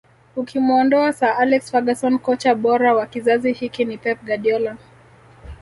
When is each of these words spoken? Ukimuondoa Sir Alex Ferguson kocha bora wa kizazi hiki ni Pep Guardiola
Ukimuondoa 0.35 1.13
Sir 1.13 1.35
Alex 1.37 1.71
Ferguson 1.71 2.19
kocha 2.19 2.55
bora 2.55 2.93
wa 2.95 3.05
kizazi 3.05 3.53
hiki 3.53 3.85
ni 3.85 3.97
Pep 3.97 4.25
Guardiola 4.25 4.77